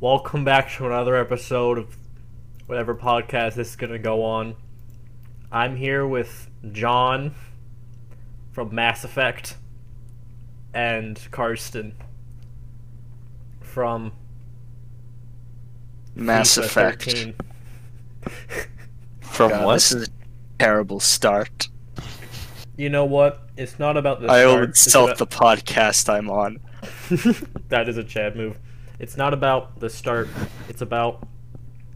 [0.00, 1.96] Welcome back to another episode of
[2.66, 4.56] whatever podcast this is gonna go on.
[5.50, 7.34] I'm here with John
[8.52, 9.56] from Mass Effect
[10.74, 11.94] and Karsten
[13.60, 14.12] from
[16.14, 17.02] Mass FIFA Effect.
[17.04, 17.34] 13.
[19.20, 19.74] From God, what?
[19.74, 20.10] This is a
[20.58, 21.68] terrible start.
[22.76, 23.48] You know what?
[23.56, 26.60] It's not about the I start, will it's insult about- the podcast I'm on.
[27.70, 28.58] that is a Chad move.
[28.98, 30.28] It's not about the start.
[30.68, 31.26] It's about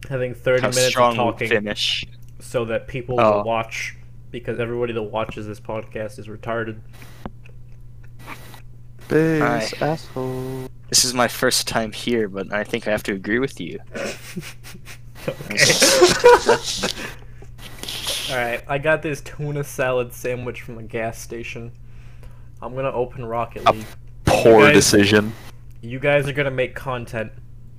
[0.09, 2.05] having 30 How minutes of talking finish.
[2.39, 3.37] so that people Oh.
[3.37, 3.95] will watch
[4.31, 6.79] because everybody that watches this podcast is retarded.
[9.07, 9.71] Base Aye.
[9.81, 10.67] asshole.
[10.89, 13.79] This is my first time here, but I think I have to agree with you.
[18.29, 21.71] Alright, I got this tuna salad sandwich from a gas station.
[22.61, 23.65] I'm gonna open Rocket.
[23.71, 23.85] League.
[24.25, 25.33] Poor guys- decision.
[25.81, 27.31] You guys are gonna make content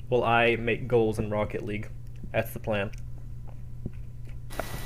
[0.08, 1.88] while I make goals in Rocket League.
[2.32, 2.90] That's the plan.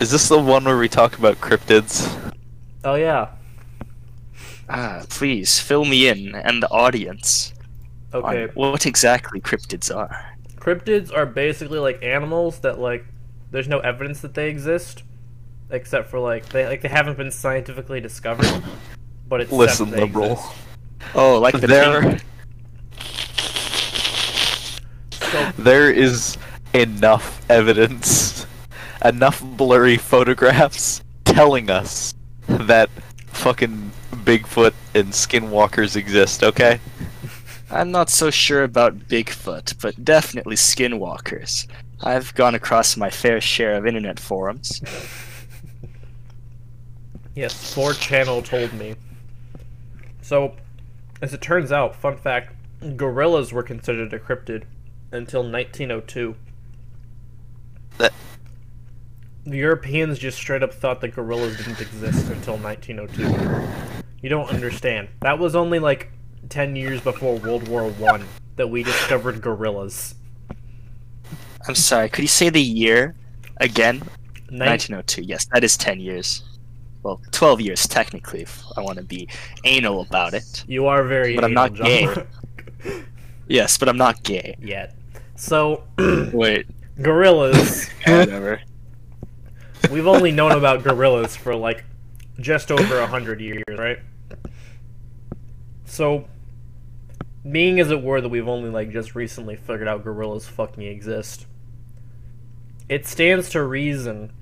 [0.00, 2.32] Is this the one where we talk about cryptids?
[2.84, 3.28] Oh yeah.
[4.68, 7.54] Ah, please fill me in and the audience
[8.12, 8.52] on Okay.
[8.54, 10.34] what exactly cryptids are.
[10.58, 13.04] Cryptids are basically like animals that like
[13.50, 15.02] there's no evidence that they exist
[15.70, 18.62] except for like they like they haven't been scientifically discovered.
[19.28, 20.32] But it's said Listen, that they liberal.
[20.32, 20.52] exist.
[21.14, 22.18] Oh, like the There,
[25.36, 26.38] So there is
[26.72, 28.46] enough evidence,
[29.04, 32.14] enough blurry photographs telling us
[32.48, 32.88] that
[33.28, 36.42] fucking Bigfoot and skinwalkers exist.
[36.42, 36.80] Okay.
[37.70, 41.66] I'm not so sure about Bigfoot, but definitely skinwalkers.
[42.02, 44.80] I've gone across my fair share of internet forums.
[47.34, 48.94] Yes, 4 channel told me.
[50.22, 50.54] So,
[51.20, 52.54] as it turns out, fun fact,
[52.96, 54.64] gorillas were considered a cryptid
[55.12, 56.34] until 1902.
[57.98, 58.12] That-
[59.44, 64.02] The Europeans just straight up thought that gorillas didn't exist until 1902.
[64.22, 65.08] You don't understand.
[65.22, 66.10] That was only like
[66.48, 68.24] 10 years before World War One
[68.56, 70.14] that we discovered gorillas.
[71.68, 73.14] I'm sorry, could you say the year
[73.58, 74.02] again?
[74.50, 75.22] Nin- 1902.
[75.22, 76.42] Yes, that is 10 years.
[77.02, 79.28] Well, 12 years technically, if I want to be
[79.64, 80.64] anal about it.
[80.66, 81.86] you are very But I'm not John.
[81.86, 82.08] gay.
[83.48, 84.56] Yes, but I'm not gay.
[84.60, 84.95] Yet.
[85.36, 86.66] So, Wait,
[87.02, 87.88] gorillas.
[88.06, 88.60] whatever.
[89.90, 91.84] We've only known about gorillas for like
[92.40, 93.98] just over a hundred years, right?
[95.84, 96.26] So,
[97.50, 101.46] being as it were that we've only like just recently figured out gorillas fucking exist,
[102.88, 104.32] it stands to reason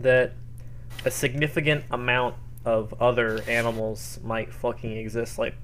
[0.00, 0.32] that
[1.04, 5.38] a significant amount of other animals might fucking exist.
[5.38, 5.54] Like,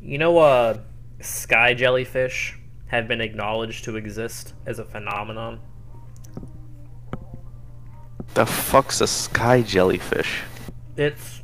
[0.00, 0.78] you know, uh,
[1.20, 2.58] sky jellyfish
[2.94, 5.60] have been acknowledged to exist as a phenomenon.
[8.34, 10.42] The fuck's a sky jellyfish?
[10.96, 11.42] it's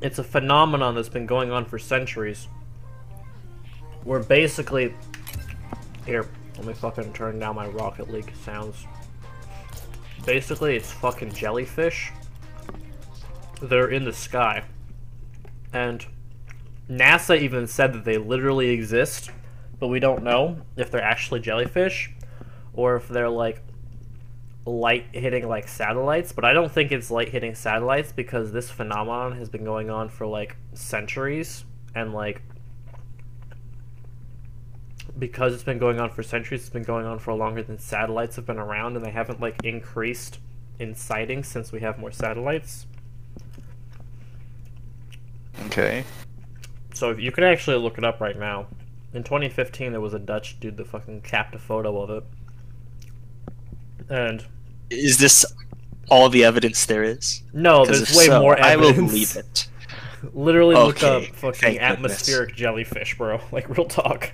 [0.00, 2.48] it's a phenomenon that's been going on for centuries.
[4.04, 4.94] Where basically
[6.06, 8.86] here let me fucking turn down my rocket league sounds.
[10.24, 12.12] Basically it's fucking jellyfish.
[13.60, 14.64] They're in the sky.
[15.72, 16.04] And
[16.88, 19.30] nasa even said that they literally exist
[19.80, 22.12] but we don't know if they're actually jellyfish
[22.74, 23.62] or if they're like
[24.66, 29.36] light hitting like satellites, but I don't think it's light hitting satellites because this phenomenon
[29.38, 31.64] has been going on for like centuries
[31.94, 32.42] and like
[35.18, 38.36] because it's been going on for centuries, it's been going on for longer than satellites
[38.36, 40.38] have been around and they haven't like increased
[40.78, 42.86] in sightings since we have more satellites.
[45.66, 46.04] Okay.
[46.94, 48.66] So if you can actually look it up right now.
[49.12, 52.24] In 2015 there was a Dutch dude that fucking capped a photo of it.
[54.08, 54.44] And
[54.88, 55.44] Is this
[56.08, 57.42] all the evidence there is?
[57.52, 59.66] No, there's way so, more I will believe it.
[60.34, 61.94] Literally look up Okay, fucking thank goodness.
[61.96, 63.40] atmospheric jellyfish, bro.
[63.52, 64.32] Like real talk.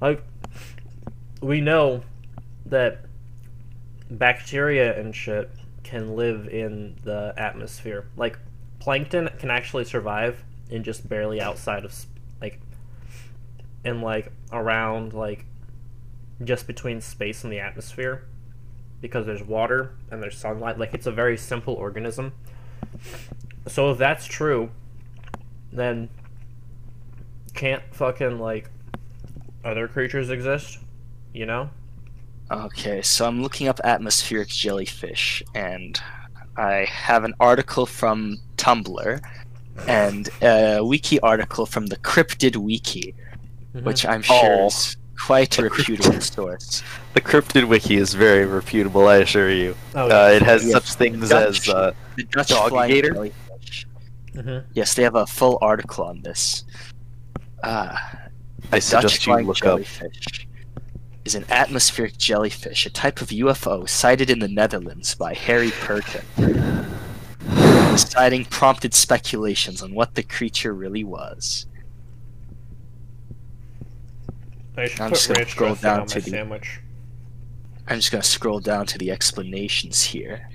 [0.00, 0.22] Like
[1.40, 2.02] we know
[2.66, 3.00] that
[4.10, 5.50] bacteria and shit
[5.84, 8.06] can live in the atmosphere.
[8.16, 8.38] Like
[8.78, 11.94] plankton can actually survive in just barely outside of
[13.96, 15.44] like like around like
[16.44, 18.24] just between space and the atmosphere
[19.00, 20.78] because there's water and there's sunlight.
[20.78, 22.32] Like it's a very simple organism.
[23.66, 24.70] So if that's true,
[25.72, 26.08] then
[27.54, 28.70] can't fucking like
[29.64, 30.78] other creatures exist?
[31.32, 31.70] You know?
[32.50, 36.00] Okay, so I'm looking up atmospheric jellyfish, and
[36.56, 39.20] I have an article from Tumblr
[39.86, 43.14] and a wiki article from the Cryptid Wiki.
[43.74, 43.82] Mhm.
[43.84, 44.66] which I'm sure Oh.
[44.66, 46.82] is quite a reputable source.
[47.14, 49.74] The cryptid wiki is very reputable, I assure you.
[49.94, 50.74] Oh, Uh, it has Yeah.
[50.74, 53.12] such things Dutch- as uh, The Dutch Dog flying gator?
[53.12, 53.86] jellyfish.
[54.36, 54.64] Mhm.
[54.74, 56.64] Yes, they have a full article on this.
[57.62, 57.96] Uh,
[58.70, 59.62] I Dutch suggest you flying look up.
[59.78, 60.46] jellyfish
[61.24, 66.22] is an atmospheric jellyfish, a type of UFO sighted in the Netherlands by Harry Perkin.
[67.48, 71.66] The sighting prompted speculations on what the creature really was.
[74.78, 76.80] I should I'm put just gonna ranch scroll down to the- sandwich.
[77.88, 80.48] I'm just to scroll down to the explanations here.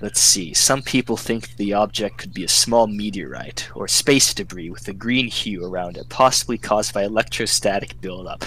[0.00, 0.52] Let's see.
[0.52, 4.92] Some people think the object could be a small meteorite or space debris with a
[4.92, 8.44] green hue around it, possibly caused by electrostatic buildup.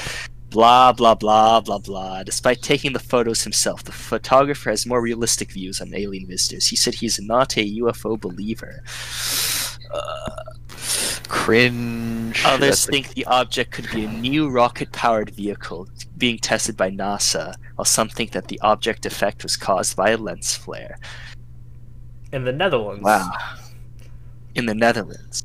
[0.51, 2.23] Blah, blah, blah, blah, blah.
[2.23, 6.67] Despite taking the photos himself, the photographer has more realistic views on alien visitors.
[6.67, 8.83] He said he's not a UFO believer.
[9.91, 10.53] Uh,
[11.27, 12.43] Cringe.
[12.45, 15.87] Others That's a- think the object could be a new rocket powered vehicle
[16.17, 20.17] being tested by NASA, while some think that the object effect was caused by a
[20.17, 20.97] lens flare.
[22.31, 23.03] In the Netherlands.
[23.03, 23.31] Wow.
[24.55, 25.43] In the Netherlands.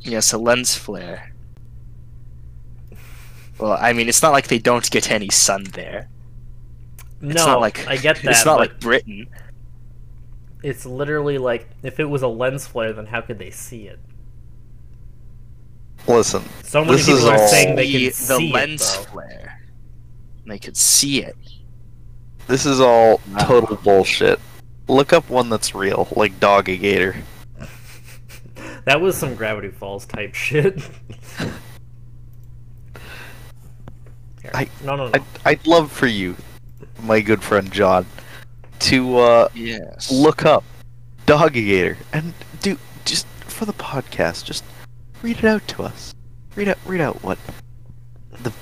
[0.00, 1.32] Yes, a lens flare.
[3.58, 6.08] Well, I mean, it's not like they don't get any sun there.
[7.20, 8.30] No, It's not like I get that.
[8.30, 9.26] It's not but like Britain.
[10.62, 13.98] it's literally like if it was a lens flare, then how could they see it?
[16.08, 18.82] Listen, So many This people is are all- saying they the, can the see lens
[18.82, 19.02] it, though.
[19.12, 19.60] flare.
[20.46, 21.36] They could see it.
[22.46, 23.38] this is all Wow.
[23.44, 24.40] total bullshit.
[24.88, 27.16] Look up one that's real, like Doggy Gator.
[28.86, 30.80] That was some Gravity Falls type shit.
[34.42, 34.50] Here.
[34.54, 35.12] I- no, no, no.
[35.14, 36.36] I'd, I'd love for you,
[37.02, 38.06] my good friend John,
[38.80, 40.10] to uh, Yes.
[40.10, 40.64] look up
[41.26, 42.32] Doggy Gator and
[42.62, 44.44] do just for the podcast.
[44.44, 44.64] Just
[45.22, 46.14] read it out to us.
[46.56, 47.38] Read out, read out what
[48.42, 48.52] the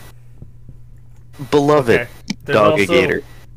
[1.51, 2.11] beloved Okay.
[2.45, 2.95] There's also-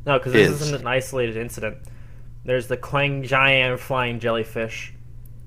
[0.05, 0.61] No, because this is.
[0.61, 1.77] isn't an isolated incident.
[2.45, 4.93] There's the Quangjian flying jellyfish,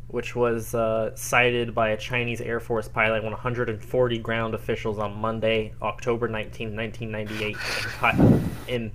[0.09, 5.17] which was uh, sighted by a Chinese Air Force pilot and 140 ground officials on
[5.17, 8.93] Monday, October 19, 1998, in Kai- in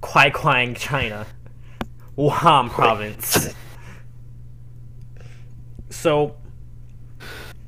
[0.00, 1.26] Kwaikwang, China,
[2.18, 3.54] Wuhan province.
[5.90, 6.36] So,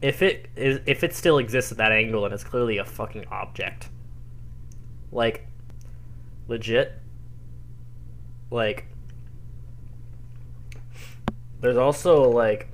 [0.00, 3.26] if it is, if it still exists at that angle, and it's clearly a fucking
[3.30, 3.88] object.
[5.10, 5.46] Like,
[6.46, 6.92] legit.
[8.50, 8.86] Like,
[11.60, 12.68] there's also like,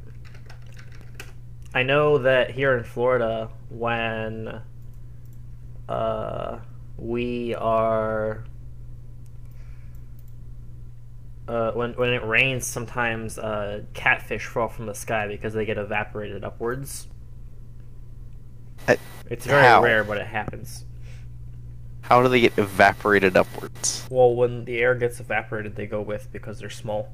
[1.74, 4.60] I know that here in Florida, when
[5.88, 6.58] uh,
[6.98, 8.44] we are
[11.48, 15.78] uh, when when it rains, sometimes uh, catfish fall from the sky because they get
[15.78, 17.08] evaporated upwards.
[18.88, 18.96] Uh,
[19.30, 19.82] It's very how?
[19.82, 20.84] rare, but it happens.
[22.02, 24.06] How do they get evaporated upwards?
[24.10, 27.10] Well, when the air gets evaporated, they go with because they're small.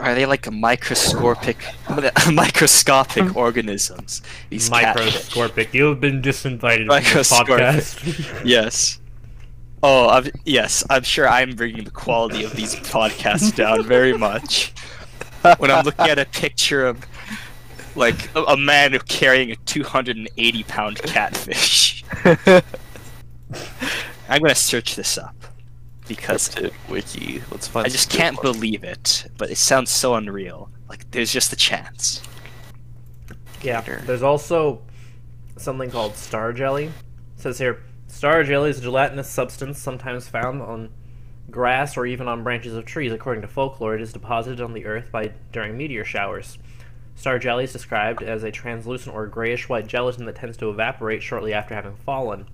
[0.00, 1.58] Are they like a microscopic,
[2.32, 4.22] microscopic organisms?
[4.48, 5.04] These catfish?
[5.04, 5.74] Microscopic.
[5.74, 8.42] You have been disinvited from the podcast.
[8.44, 8.98] Yes.
[9.82, 10.84] Oh, I'm, yes.
[10.88, 14.72] I'm sure I'm bringing the quality of these podcasts down very much.
[15.58, 17.04] When I'm looking at a picture of,
[17.96, 22.04] like, a, a man carrying a 280 pound catfish.
[24.28, 25.34] I'm gonna search this up
[26.08, 27.42] because Cryptid wiki.
[27.50, 27.86] Let's find.
[27.86, 28.56] I just can't good ones.
[28.58, 29.26] believe it.
[29.36, 30.70] But it sounds so unreal.
[30.88, 32.22] Like, there's just a chance.
[33.62, 34.82] Yeah, there's also
[35.56, 36.86] something called star jelly.
[36.86, 36.92] It
[37.36, 40.90] says here, star jelly is a gelatinous substance sometimes found on
[41.52, 43.12] grass or even on branches of trees.
[43.12, 46.58] According to folklore, it is deposited on the earth by during meteor showers.
[47.14, 51.52] Star jelly is described as a translucent or grayish-white gelatin that tends to evaporate shortly
[51.52, 52.48] after having fallen.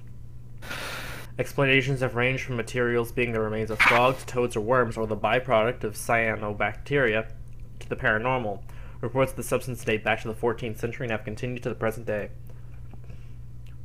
[1.38, 5.16] Explanations have ranged from materials being the remains of frogs, toads, or worms, or the
[5.16, 7.30] byproduct of cyanobacteria,
[7.78, 8.60] to the paranormal.
[9.00, 11.76] Reports of the substance date back to the 14th century and have continued to the
[11.76, 12.30] present day.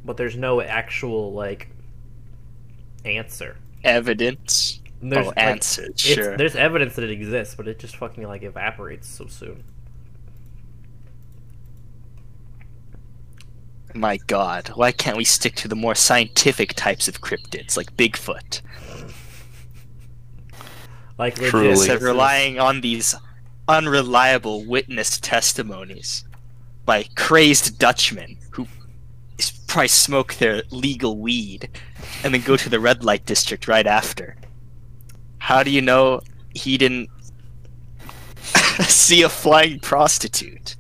[0.03, 1.69] But there's no actual, like,
[3.05, 3.57] answer.
[3.83, 4.72] Evidence.
[5.09, 5.85] There's, oh, like, answers.
[5.89, 6.37] it's- Sure.
[6.37, 9.63] There's evidence that it exists, but it just fucking, like, evaporates so soon.
[13.95, 18.61] My god, why can't we stick to the more scientific types of cryptids, like Bigfoot?
[21.19, 21.67] Like, legit, Truly.
[21.69, 23.13] this Instead of relying on these
[23.67, 26.23] unreliable witness testimonies
[26.85, 28.67] by crazed Dutchmen who
[29.67, 31.69] probably smoke their legal weed
[32.23, 34.35] and then go to the red light district right after.
[35.43, 36.21] How do you know
[36.55, 37.09] he didn't
[38.87, 40.77] see a flying prostitute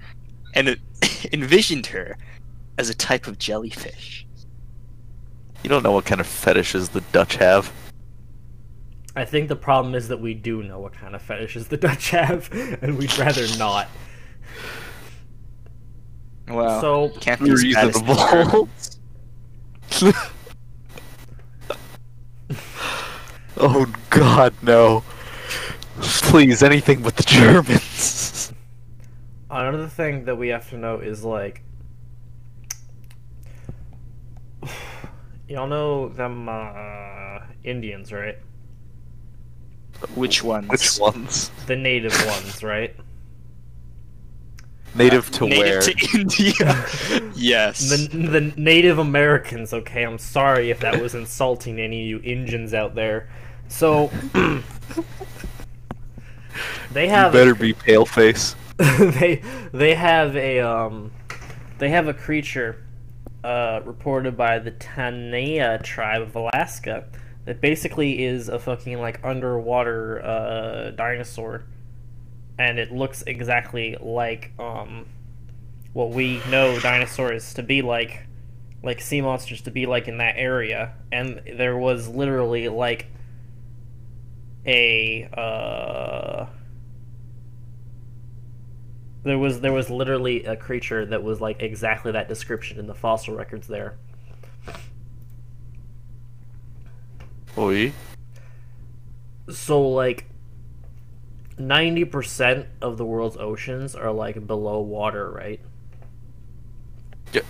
[0.53, 0.79] and it
[1.33, 2.17] envisioned her
[2.77, 4.25] as a type of jellyfish.
[5.63, 7.73] You don't know what kind of fetishes the Dutch have.
[9.17, 12.11] I think the problem is that we do know what kind of fetishes the Dutch
[12.11, 12.49] have,
[12.81, 13.89] and we'd rather not.
[16.47, 18.69] Well, So can't be as as Reasonable.
[19.89, 20.23] Germans.
[23.63, 25.03] Oh God, no!
[26.01, 28.51] Please, anything but the Germans.
[29.49, 31.63] Another thing that we have to know is like,
[35.47, 38.37] y'all know them uh, Indians, right?
[40.15, 40.69] Which ones?
[40.69, 41.49] Which ones?
[41.67, 42.93] The native ones, right?
[44.95, 45.81] Native to Native where?
[45.81, 47.31] to India.
[47.35, 47.89] yes.
[47.89, 49.73] The the Native Americans.
[49.73, 53.29] Okay, I'm sorry if that was insulting any of you Indians out there.
[53.67, 54.11] So
[56.93, 58.55] they You have better be pale face.
[58.77, 59.41] they
[59.71, 61.11] they have a um
[61.77, 62.83] they have a creature
[63.43, 67.05] uh, reported by the Tanea tribe of Alaska
[67.45, 71.65] that basically is a fucking like underwater uh, dinosaur,
[72.57, 75.05] and it looks exactly like um
[75.91, 78.25] what we know dinosaurs to be like,
[78.81, 83.07] like sea monsters to be like in that area, and there was literally like
[84.65, 86.45] a uh
[89.23, 92.93] there was there was literally a creature that was like exactly that description in the
[92.93, 93.97] fossil records there.
[97.57, 97.93] Oi.
[99.49, 100.25] So like
[101.57, 105.61] ninety percent of the world's oceans are like below water, right?
[107.31, 107.45] Yep.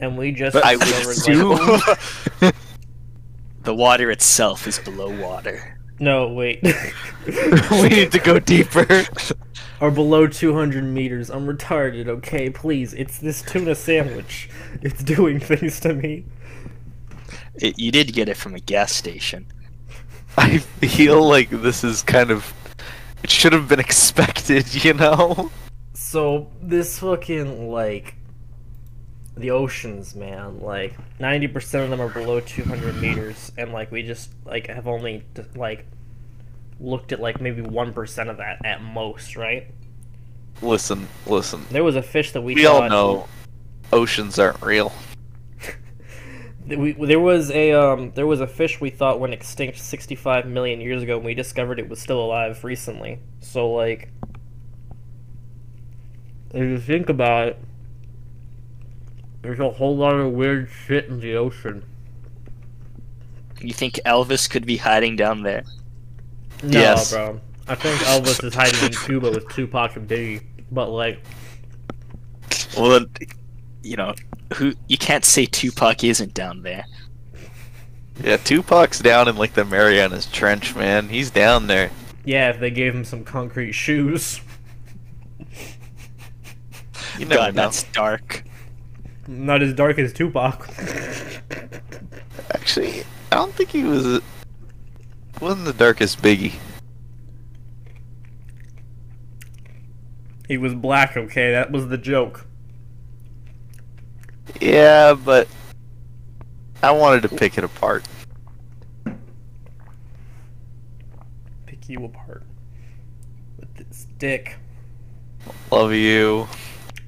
[0.00, 2.52] And we just But I would discovered, assume
[3.62, 5.73] the water itself is below water.
[5.98, 6.62] No, wait.
[7.70, 9.04] we need to go deeper.
[9.80, 11.30] are below 200 meters.
[11.30, 12.50] I'm retarded, okay?
[12.50, 14.48] Please, it's this tuna sandwich.
[14.82, 16.24] It's doing things to me.
[17.54, 19.46] It, you did get it from a gas station.
[20.36, 22.52] I feel like this is kind of.
[23.22, 25.50] It should have been expected, you know?
[25.94, 28.16] So this fucking like
[29.36, 30.60] the oceans, man.
[30.60, 34.68] Like ninety percent of them are below two hundred meters, and like we just like
[34.68, 35.24] have only
[35.56, 35.86] like
[36.80, 39.68] looked at like maybe one percent of that at most, right?
[40.62, 41.64] Listen, listen.
[41.70, 43.28] There was a fish that we We all know
[43.92, 44.92] oceans aren't real.
[46.66, 50.80] We, there was a um, there was a fish we thought went extinct 65 million
[50.80, 53.18] years ago, and we discovered it was still alive recently.
[53.40, 54.08] So like,
[56.54, 57.58] if you think about it,
[59.44, 61.84] there's a whole lot of weird shit in the ocean.
[63.60, 65.64] You think Elvis could be hiding down there?
[66.62, 67.12] No, Yes.
[67.12, 67.40] bro.
[67.68, 70.42] I think Elvis is hiding in Cuba with Tupac and Biggie.
[70.72, 71.22] But like,
[72.76, 73.10] Well, then,
[73.82, 74.14] you know,
[74.54, 76.84] who you can't say Tupac isn't down there.
[78.22, 81.08] Yeah, Tupac's down in like the Marianas Trench, man.
[81.10, 81.90] He's down there.
[82.24, 84.40] yeah, if they gave him some concrete shoes,
[87.18, 87.62] You never God, know.
[87.62, 88.43] that's dark.
[89.26, 90.68] Not as dark as Tupac.
[92.54, 93.02] Actually,
[93.32, 94.20] I don't think he was.
[95.40, 96.54] Wasn't the darkest Biggie.
[100.48, 101.16] he was black.
[101.16, 102.46] Okay, that was the joke.
[104.60, 105.48] Yeah, but
[106.82, 108.04] I wanted to pick it apart.
[111.66, 112.42] Pick you apart
[113.58, 114.56] with this dick.
[115.70, 116.46] Love you.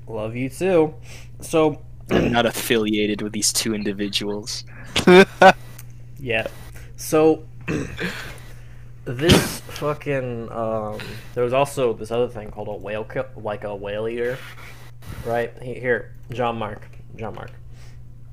[0.06, 0.94] Love you too.
[1.40, 4.65] So I'm not affiliated with these two individuals.
[6.19, 6.47] yeah.
[6.97, 7.45] So
[9.05, 10.99] this fucking um
[11.35, 14.39] there was also this other thing called a whale kill like a whale eater.
[15.25, 15.53] Right?
[15.63, 16.89] Here, John Mark.
[17.17, 17.53] John Mark.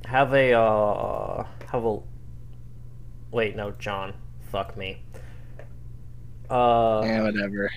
[0.05, 1.99] Have a uh have a
[3.31, 4.13] Wait, no, John.
[4.51, 5.01] Fuck me.
[6.49, 7.69] Uh Yeah, whatever.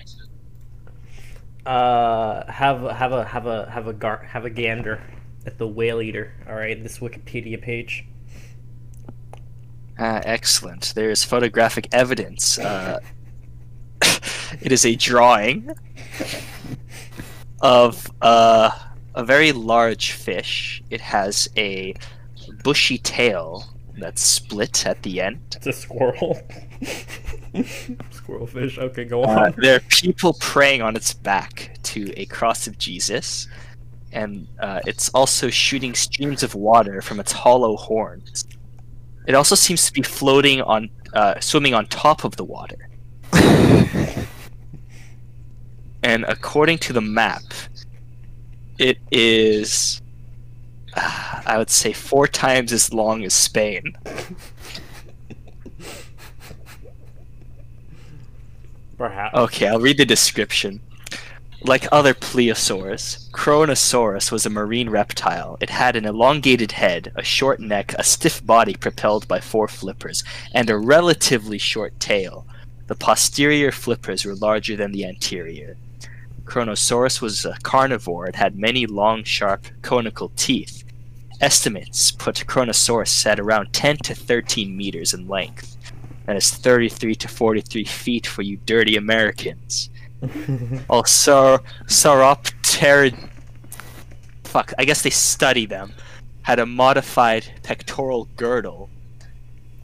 [1.65, 5.01] uh have have a have a have a gar have a gander
[5.47, 6.33] at the whale eater.
[6.47, 8.05] All right, this Wikipedia page.
[9.97, 10.93] Ah, excellent.
[10.93, 12.59] There is photographic evidence.
[12.59, 12.99] Uh,
[14.61, 15.71] it is a drawing
[17.61, 18.69] of uh,
[19.15, 20.83] a very large fish.
[20.91, 21.95] It has a
[22.63, 23.65] bushy tail
[23.97, 25.55] that's split at the end.
[25.55, 26.39] It's a squirrel.
[28.11, 28.77] squirrel fish.
[28.77, 29.55] Okay, go Uh, on.
[29.57, 33.47] there are people praying on its back to a cross of Jesus,
[34.17, 38.45] and uh, it's also shooting streams of water from its hollow horns.
[39.27, 42.89] It also seems to be floating on, uh, swimming on top of the water.
[46.03, 47.43] And according to the map,
[48.77, 50.01] it is,
[50.95, 53.97] uh, I would say, four times as long as Spain.
[58.97, 59.35] Perhaps.
[59.35, 60.79] Okay, I'll read the description.
[61.61, 65.57] Like other plesiosaurs, Kronosaurus was a marine reptile.
[65.59, 70.23] It had an elongated head, a short neck, a stiff body propelled by four flippers,
[70.53, 72.45] and a relatively short tail.
[72.85, 75.77] The posterior flippers were larger than the anterior.
[76.45, 78.27] Kronosaurus was a carnivore.
[78.27, 80.83] It had many long, sharp, conical teeth.
[81.41, 85.75] Estimates put Kronosaurus at around 10 to 13 meters in length.
[86.27, 89.89] That is 33 to 43 feet for you dirty Americans.
[90.89, 93.29] Also, Sauropterid.
[94.43, 95.93] Fuck, I guess they study them.
[96.43, 98.89] Had a modified pectoral girdle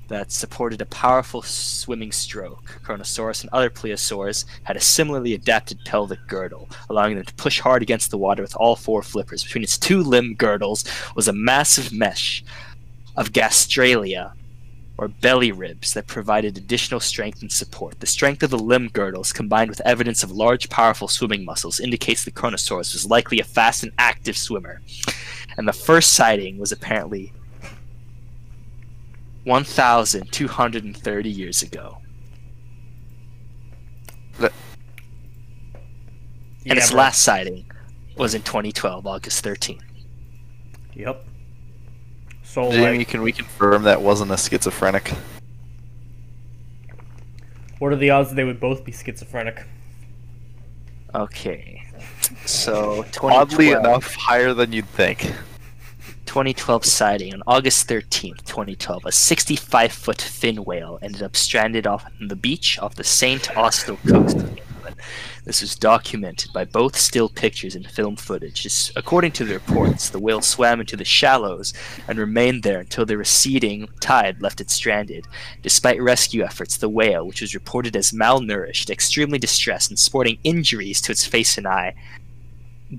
[0.08, 2.80] that supported a powerful swimming stroke.
[2.84, 7.82] Kronosaurus and other plesiosaurs had a similarly adapted pelvic girdle, allowing them to push hard
[7.82, 9.44] against the water with all four flippers.
[9.44, 10.86] Between its two limb girdles
[11.16, 12.44] was a massive mesh
[13.16, 14.34] of gastralia,
[14.98, 18.00] or belly ribs, that provided additional strength and support.
[18.00, 22.24] The strength of the limb girdles, combined with evidence of large, powerful swimming muscles, indicates
[22.24, 24.82] the Kronosaurus was likely a fast and active swimmer.
[25.58, 27.34] And the first sighting was apparently
[29.46, 31.98] 1,230 years ago.
[34.40, 34.52] and
[36.66, 37.00] Yeah, its bro.
[37.00, 37.66] last sighting
[38.16, 39.82] was in 2012, August 13th.
[40.94, 41.26] Yep.
[42.44, 45.14] So Jamie, like, can we confirm that wasn't a schizophrenic?
[47.80, 49.66] what are the odds that they would both be schizophrenic?
[51.14, 51.82] Okay.
[52.46, 55.20] So, 2012, Oddly enough, higher than you'd think.
[56.26, 59.06] 2012 sighting on August 13th, 2012.
[59.06, 63.56] A 65 foot fin whale ended up stranded off the beach off the St.
[63.58, 64.62] Austell coast of England.
[65.46, 68.92] This was documented by both still pictures and film footage.
[68.96, 71.74] According to the reports, the whale swam into the shallows
[72.08, 75.26] and remained there until the receding tide left it stranded.
[75.62, 81.02] Despite rescue efforts, the whale, which was reported as malnourished, extremely distressed, and sporting injuries
[81.02, 81.94] to its face and eye,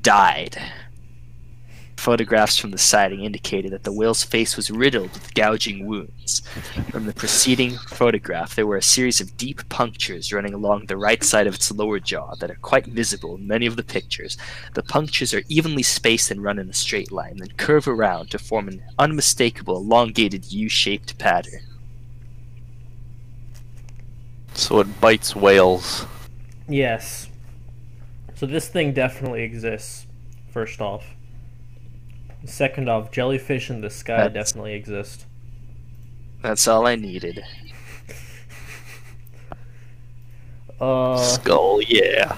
[0.02, 0.60] died.
[1.96, 6.40] Photographs from the sighting indicated that the whale's face was riddled with gouging wounds.
[6.90, 11.22] From the preceding photograph, there were a series of deep punctures running along the right
[11.22, 14.36] side of its lower jaw that are quite visible in many of the pictures.
[14.74, 18.38] The punctures are evenly spaced and run in a straight line, then curve around to
[18.38, 21.62] form an unmistakable elongated U shaped pattern.
[24.52, 26.06] So it bites whales.
[26.68, 27.28] Yes.
[28.34, 30.06] So this thing definitely exists.
[30.50, 31.04] First off.
[32.44, 35.26] Second off, jellyfish in the sky That's- definitely exist.
[36.42, 37.42] That's all I needed.
[40.80, 42.36] Uh, Skull, yeah.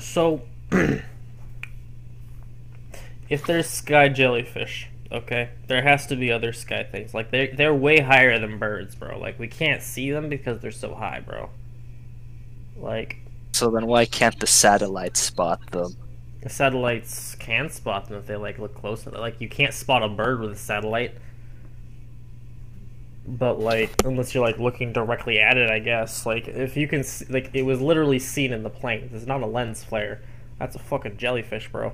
[0.00, 0.42] so
[3.30, 7.14] if there's sky jellyfish, okay, there has to be other sky things.
[7.14, 9.18] Like they they're way higher than birds, bro.
[9.18, 11.50] Like we can't see them because they're so high, bro.
[12.76, 13.18] Like
[13.52, 15.96] So then why can't the satellite spot them?
[16.46, 19.04] The satellites can spot them if they like look close.
[19.06, 21.14] Like you can't spot a bird with a satellite.
[23.26, 26.24] But like, unless you're like looking directly at it, I guess.
[26.24, 29.10] Like, if you can, s like, it was literally seen in the plane.
[29.12, 30.20] It's not a lens flare.
[30.60, 31.92] That's a fucking jellyfish, bro.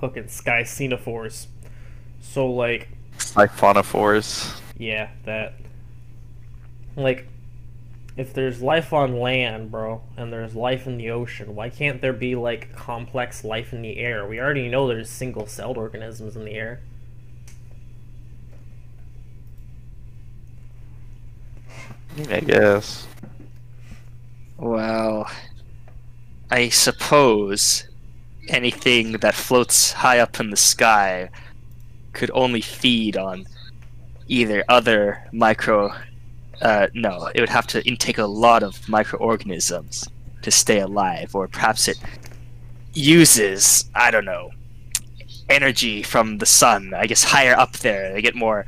[0.00, 1.48] Hooking sky xenophores.
[2.20, 2.88] So like,
[3.18, 4.60] Siphonophores.
[4.78, 5.54] yeah, that.
[6.94, 7.26] Like,
[8.16, 12.12] if there's life on land, bro, and there's life in the ocean, why can't there
[12.12, 14.26] be, like, complex life in the air?
[14.26, 16.80] We already know there's single celled organisms in the air.
[22.30, 23.08] I guess.
[24.56, 25.28] Well,
[26.50, 27.88] I suppose
[28.48, 31.30] anything that floats high up in the sky
[32.12, 33.46] could only feed on
[34.28, 35.92] either other micro.
[36.60, 40.08] Uh, no, it would have to intake a lot of microorganisms
[40.42, 41.98] to stay alive, or perhaps it
[42.92, 44.50] uses, I don't know,
[45.48, 46.92] energy from the sun.
[46.94, 48.66] I guess higher up there, they get more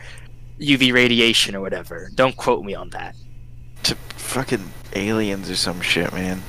[0.61, 2.11] UV radiation or whatever.
[2.15, 3.15] Don't quote me on that.
[3.85, 6.43] To fucking aliens or some shit, man.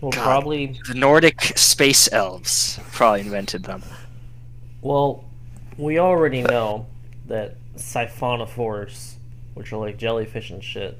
[0.00, 0.22] Well, God.
[0.22, 0.78] probably.
[0.86, 3.82] The Nordic space elves probably invented them.
[4.80, 5.24] Well,
[5.76, 6.86] we already know
[7.26, 9.14] that siphonophores,
[9.58, 10.96] which are like jellyfish and shit,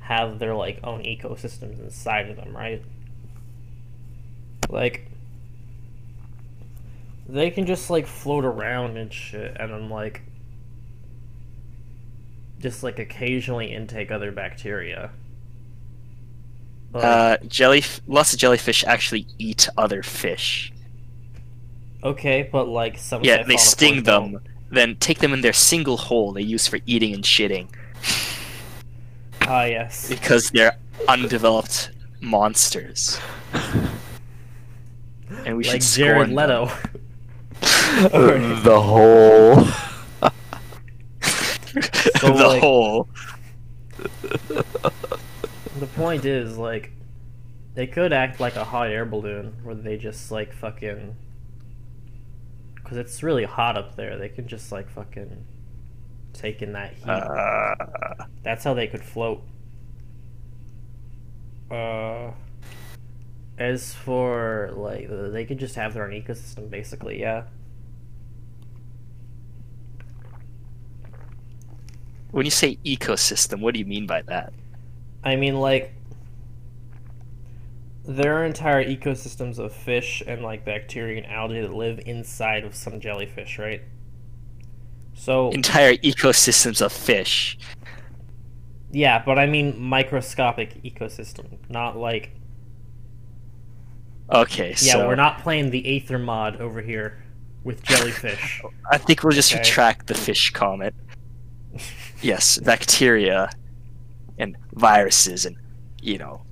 [0.00, 2.82] have their like own ecosystems inside of them, right?
[4.68, 5.06] Like
[7.26, 10.20] they can just like float around and shit and then like
[12.60, 15.10] just like occasionally intake other bacteria.
[16.92, 17.82] But, Uh, jelly.
[18.06, 20.74] Lots of jellyfish actually eat other fish.
[22.04, 24.40] okay, but like some Yeah, they sting them,
[24.72, 27.68] then take them in their single hole they use for eating and shitting
[29.42, 30.08] Ah, yes.
[30.08, 30.76] because they're
[31.08, 33.18] undeveloped monsters.
[35.44, 36.70] And we like should Jared scorn Leto.
[38.62, 39.66] the whole.
[42.20, 43.08] So, the like- hole.
[45.78, 46.92] the point is, like,
[47.74, 51.16] they could act like a hot air balloon where they just like fucking.
[52.92, 54.18] Because it's really hot up there.
[54.18, 55.46] They can just like fucking
[56.34, 57.08] take in that heat.
[57.08, 57.74] Uh,
[58.42, 59.42] That's how they could float.
[61.70, 62.32] Uh,
[63.56, 67.18] as for like, they could just have their own ecosystem, basically.
[67.18, 67.44] Yeah.
[72.32, 74.52] when you say ecosystem, what do you mean by that?
[75.24, 75.94] I mean, like,
[78.04, 82.74] there are entire ecosystems of fish and like bacteria and algae that live inside of
[82.74, 83.82] some jellyfish, right?
[85.14, 87.58] So Entire ecosystems of fish.
[88.90, 92.32] yeah, but I mean microscopic ecosystem, not like
[94.30, 94.92] Okay, yeah.
[94.94, 97.22] so We're not playing the Aether mod over here
[97.64, 98.62] with jellyfish.
[98.90, 99.60] I think we'll just Okay.
[99.60, 100.94] retract the fish comment.
[102.22, 103.50] Yes, bacteria
[104.38, 105.56] and viruses and
[106.00, 106.42] you know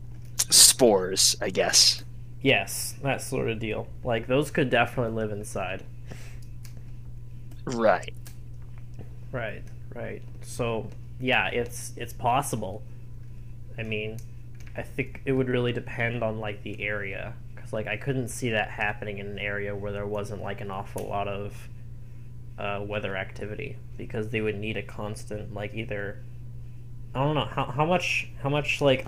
[0.80, 2.02] spores, I guess.
[2.40, 3.86] yes, that sort of deal.
[4.02, 5.82] Like those could definitely live inside.
[7.66, 8.14] Right.
[9.30, 9.62] Right,
[9.94, 10.22] right.
[10.40, 10.88] So
[11.20, 12.80] yeah, it's it's possible.
[13.76, 14.16] I mean,
[14.74, 18.48] I think it would really depend on like the area, because like I couldn't see
[18.48, 21.68] that happening in an area where there wasn't like an awful lot of
[22.58, 26.22] uh, weather activity, because they would need a constant like either.
[27.14, 29.06] I don't know how how much how much like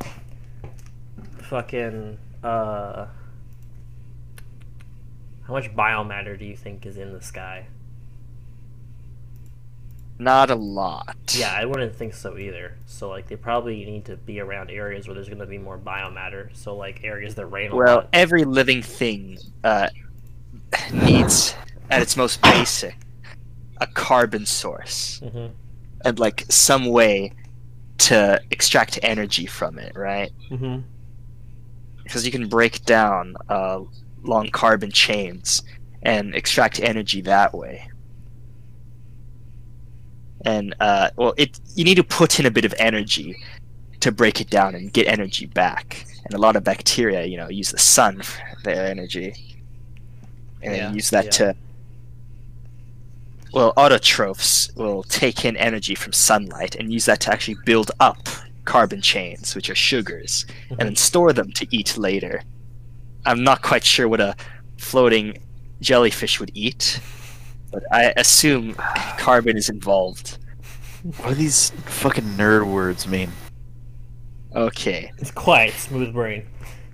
[1.52, 3.06] fucking uh
[5.46, 7.66] how much biomatter do you think is in the sky?
[10.18, 11.34] Not a lot.
[11.36, 12.76] Yeah, I wouldn't think so either.
[12.86, 15.78] So like they probably need to be around areas where there's going to be more
[15.78, 16.56] biomatter.
[16.56, 19.88] So like areas that rain Well, every living thing uh,
[20.92, 21.54] needs,
[21.90, 22.96] at its most basic,
[23.80, 25.48] a carbon source hmm
[26.04, 27.32] and like some way
[27.98, 30.32] to extract energy from it, right?
[30.50, 30.82] hmm
[32.02, 33.80] because you can break down uh,
[34.22, 35.62] long carbon chains
[36.02, 37.88] and extract energy that way.
[40.44, 43.36] And uh, well, it you need to put in a bit of energy
[44.00, 46.04] to break it down and get energy back.
[46.24, 49.34] And a lot of bacteria, you know, use the sun for their energy,
[50.62, 51.30] and Yeah, use that yeah.
[51.30, 51.56] to.
[53.52, 58.26] Well, autotrophs will take in energy from sunlight and use that to actually build up
[58.64, 62.42] carbon chains, which are sugars, and then store them to eat later.
[63.24, 64.36] I'm not quite sure what a
[64.78, 65.38] floating
[65.80, 67.00] jellyfish would eat,
[67.70, 68.74] but I assume
[69.18, 70.38] carbon is involved.
[71.18, 73.30] What do these fucking nerd words mean?
[74.54, 75.12] Okay.
[75.18, 76.46] It's quiet, smooth brain.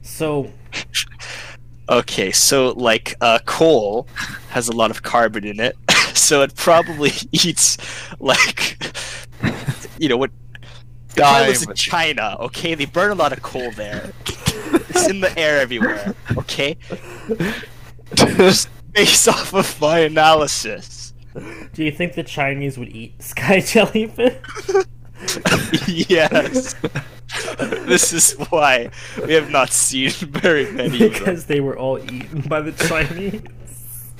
[0.02, 0.50] So
[1.90, 4.06] Okay, so like uh, coal
[4.50, 5.74] has a lot of carbon in it,
[6.14, 7.78] so it probably eats
[8.20, 8.76] like
[9.98, 10.30] you know what
[11.18, 12.74] It probably lives in China, okay?
[12.74, 14.12] They burn a lot of coal there.
[14.26, 16.76] it's in the air everywhere, okay?
[18.14, 21.12] Just based off of my analysis.
[21.72, 24.36] do you think the Chinese would eat sky jellyfish?
[25.86, 26.74] yes.
[27.60, 28.90] this is why
[29.26, 31.08] we have not seen very many of them.
[31.10, 33.42] because they were all eaten by the Chinese.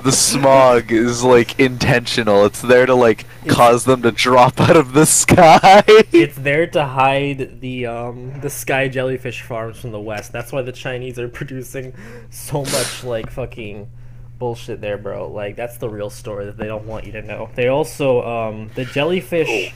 [0.02, 2.44] The smog is like intentional.
[2.44, 5.82] It's there to like cause them to drop out of the sky.
[6.12, 10.32] It's there to hide the um the sky jellyfish farms from the west.
[10.32, 11.94] That's why the Chinese are producing
[12.30, 13.90] so much like fucking
[14.38, 15.30] bullshit there, bro.
[15.30, 17.50] Like that's the real story that they don't want you to know.
[17.54, 19.74] They also um the jellyfish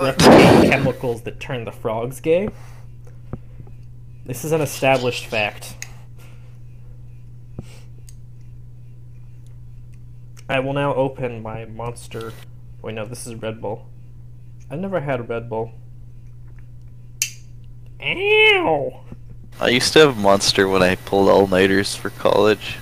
[0.00, 2.48] replicate chemicals that turn the frogs gay.
[4.26, 5.74] This is an established fact.
[10.50, 12.32] I will now open my monster.
[12.82, 13.86] Wait, no, this is Red Bull.
[14.68, 15.70] I never had a Red Bull.
[18.02, 19.00] Ow!
[19.60, 22.78] I used to have Monster when I pulled all nighters for college.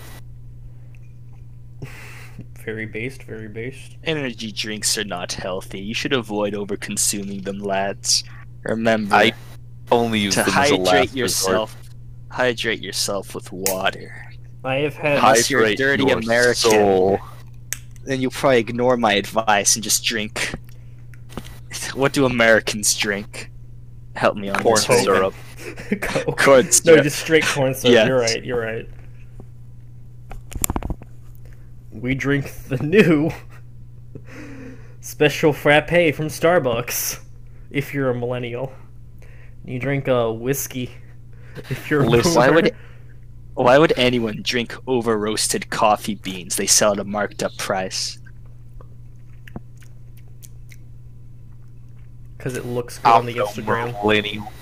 [2.64, 3.96] Very based, very based.
[4.04, 5.80] Energy drinks are not healthy.
[5.80, 8.24] You should avoid over consuming them, lads.
[8.62, 9.32] Remember I
[9.90, 11.16] Only use to them as a last hydrate resort.
[11.16, 11.76] yourself.
[12.30, 14.30] Hydrate yourself with water.
[14.64, 15.18] I have had.
[15.18, 16.54] Unless you're a dirty your American.
[16.54, 17.20] soul.
[18.08, 20.54] Then you'll probably ignore my advice and just drink
[21.94, 23.50] what do Americans drink?
[24.14, 25.02] Help me on Corn this.
[25.02, 25.34] syrup.
[26.38, 27.94] Corn No, just straight corn syrup.
[27.94, 28.08] Yes.
[28.08, 28.44] You're right.
[28.44, 28.88] You're right.
[31.92, 33.30] We drink the new
[35.00, 37.20] special frappe from Starbucks.
[37.70, 38.72] If you're a millennial,
[39.64, 40.90] you drink a whiskey.
[41.70, 42.22] If you're a boomer.
[42.22, 42.74] Why would
[43.64, 46.56] why would anyone drink over roasted coffee beans?
[46.56, 48.18] They sell at a marked up price.
[52.36, 53.92] Because it looks good on the Instagram.
[54.00, 54.52] Millennial.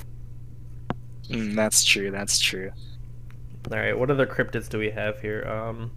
[1.28, 2.10] Mm, that's true.
[2.10, 2.70] That's true.
[3.70, 5.44] All right, what other cryptids do we have here?
[5.46, 5.90] Um,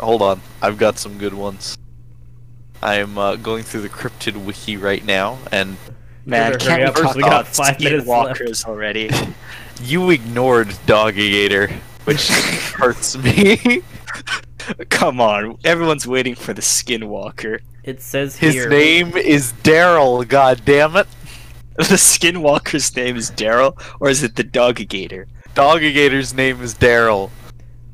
[0.00, 1.76] Hold on, I've got some good ones.
[2.82, 5.76] I'm uh, going through the cryptid wiki right now, and
[6.24, 8.64] Man, better can't hurry we up, talk 'cause we got about five minutes left.
[8.66, 9.10] already?
[9.82, 12.28] you ignored Dogigator, which
[12.76, 13.82] hurts me.
[14.88, 17.60] Come on, everyone's waiting for the skinwalker.
[17.82, 18.48] it says here.
[18.50, 18.68] His here.
[18.70, 20.26] name is Daryl.
[20.26, 21.06] God damn it!
[21.76, 25.26] The skinwalker's name is Daryl, or is it the Dogigator?
[25.56, 27.30] Dogigator's name is Daryl.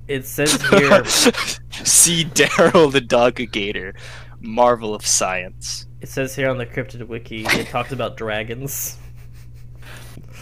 [0.06, 1.02] It says here.
[1.06, 3.94] See Daryl the Dogigator,
[4.38, 5.86] marvel of science.
[6.02, 7.46] it says here on the cryptid wiki.
[7.46, 8.98] It talks about dragons.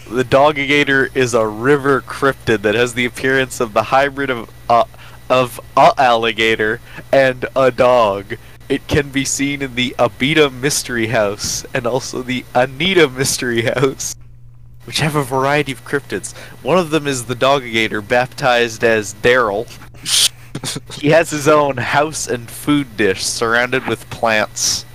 [0.07, 4.85] The Dogigator is a river cryptid that has the appearance of the hybrid of uh,
[5.29, 6.81] of a alligator
[7.11, 8.35] and a dog.
[8.67, 14.15] It can be seen in the Abita Mystery House and also the Anita Mystery House,
[14.85, 16.35] which have a variety of cryptids.
[16.63, 19.67] One of them is the Dogigator, baptized as Daryl.
[20.99, 24.85] he has his own house and food dish surrounded with plants.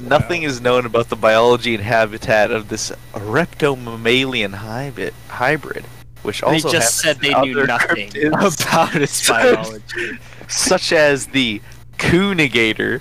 [0.00, 5.84] Nothing is known about the biology and habitat of this reptomammalian hybrid, hybrid
[6.22, 10.18] which also They just said they knew nothing about its biology.
[10.48, 11.62] such as the
[11.98, 13.00] coonigator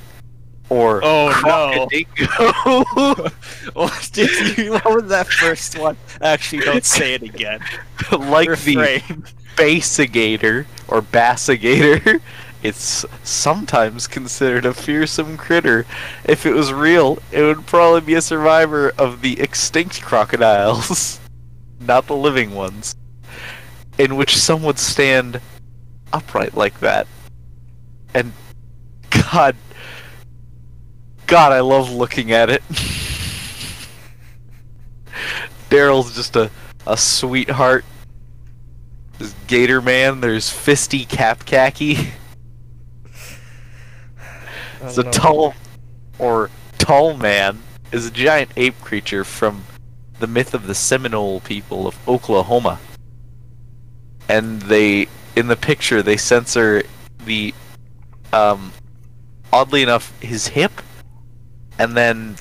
[0.69, 1.87] or Oh, no.
[1.87, 3.31] crocodingo,
[3.73, 5.97] what, did you, what was that first one?
[6.21, 7.59] Actually, don't say it again.
[8.11, 9.23] like the Refrain.
[9.55, 12.21] basigator or bassigator.
[12.61, 15.85] It's sometimes considered a fearsome critter.
[16.25, 21.21] If it was real, it would probably be a survivor of the extinct crocodiles,
[21.79, 22.95] not the living ones,
[23.97, 25.39] in which some would stand
[26.11, 27.07] upright like that.
[28.13, 28.33] And
[29.09, 29.55] God,
[31.27, 32.61] God, I love looking at it.
[35.69, 36.51] Daryl's just a,
[36.85, 37.85] a sweetheart.
[39.17, 42.09] There's Gator Man, there's Esti Capcaki.
[44.89, 45.11] It's a know.
[45.11, 45.53] tall
[46.17, 46.49] or
[46.79, 47.59] tall man
[47.91, 49.63] is a giant ape creature from
[50.19, 52.79] the myth of the Seminole people of Oklahoma.
[54.27, 56.83] And they in the picture they censor
[57.25, 57.53] the
[58.33, 58.71] um
[59.53, 60.71] oddly enough his hip
[61.77, 62.35] and then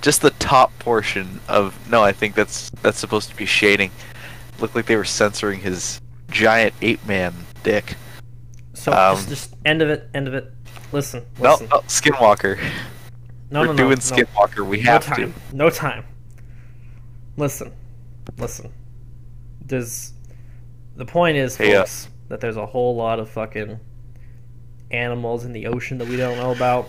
[0.00, 3.90] just the top portion of no, I think that's that's supposed to be shading.
[4.60, 7.96] Looked like they were censoring his giant ape man dick.
[8.72, 10.08] So um, just, just end of it.
[10.14, 10.52] End of it.
[10.96, 11.26] Listen.
[11.38, 11.68] No, listen.
[11.70, 12.58] no, Skinwalker.
[13.50, 13.96] no, We're no, no, doing no.
[13.96, 14.66] Skinwalker.
[14.66, 15.34] We have no time.
[15.52, 16.04] No time.
[17.36, 17.70] Listen.
[18.38, 18.72] Listen.
[19.60, 20.14] There's
[20.94, 21.84] the point is, Hey, uh,
[22.28, 23.78] that there's a whole lot of fucking
[24.90, 26.88] animals in the ocean that we don't know about.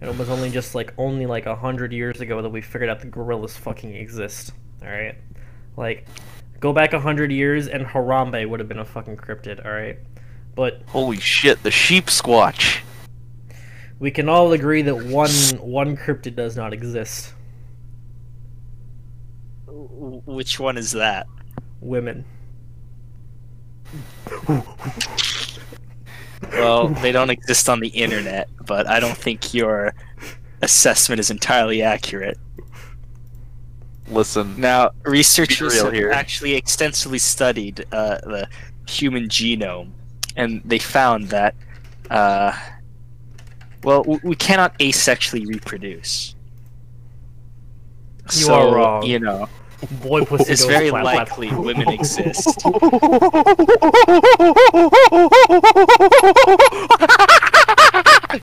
[0.00, 2.88] And it was only just like only like a hundred years ago that we figured
[2.88, 4.52] out the gorillas fucking exist.
[4.80, 5.16] Alright?
[5.76, 6.06] Like,
[6.60, 9.98] go back a hundred years and Harambe would have been a fucking cryptid, alright?
[10.54, 10.82] But.
[10.86, 12.82] Holy shit, the sheep squatch.
[14.00, 17.34] We can all agree that one one cryptid does not exist.
[19.66, 21.26] Which one is that?
[21.80, 22.24] Women.
[26.52, 29.94] Well, they don't exist on the internet, but I don't think your
[30.62, 32.38] assessment is entirely accurate.
[34.08, 36.10] Listen, Now, researchers have here.
[36.10, 38.48] actually extensively studied uh, the
[38.88, 39.92] human genome,
[40.36, 41.54] and they found that,
[42.10, 42.52] uh,
[43.82, 46.34] well, we cannot asexually reproduce.
[48.24, 49.04] You so, are wrong.
[49.04, 49.48] You know,
[50.02, 51.30] Boy pussy it's very flap, flap.
[51.30, 52.62] likely women exist.